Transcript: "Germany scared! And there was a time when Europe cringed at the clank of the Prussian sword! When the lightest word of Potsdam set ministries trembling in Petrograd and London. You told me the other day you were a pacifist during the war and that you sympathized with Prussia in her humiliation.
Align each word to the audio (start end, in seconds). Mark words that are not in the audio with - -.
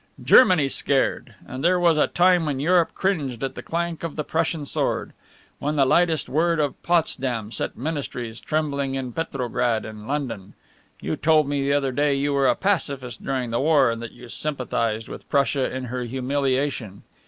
"Germany 0.23 0.67
scared! 0.67 1.35
And 1.45 1.63
there 1.63 1.79
was 1.79 1.95
a 1.95 2.07
time 2.07 2.47
when 2.47 2.59
Europe 2.59 2.95
cringed 2.95 3.43
at 3.43 3.53
the 3.53 3.61
clank 3.61 4.03
of 4.03 4.15
the 4.15 4.23
Prussian 4.23 4.65
sword! 4.65 5.13
When 5.59 5.75
the 5.75 5.85
lightest 5.85 6.27
word 6.27 6.59
of 6.59 6.81
Potsdam 6.81 7.51
set 7.51 7.77
ministries 7.77 8.39
trembling 8.39 8.95
in 8.95 9.11
Petrograd 9.13 9.85
and 9.85 10.07
London. 10.07 10.55
You 11.03 11.17
told 11.17 11.47
me 11.47 11.61
the 11.61 11.73
other 11.73 11.91
day 11.91 12.15
you 12.15 12.33
were 12.33 12.47
a 12.47 12.55
pacifist 12.55 13.23
during 13.23 13.51
the 13.51 13.59
war 13.59 13.91
and 13.91 14.01
that 14.01 14.11
you 14.13 14.27
sympathized 14.27 15.07
with 15.07 15.29
Prussia 15.29 15.71
in 15.71 15.83
her 15.83 16.01
humiliation. 16.05 17.03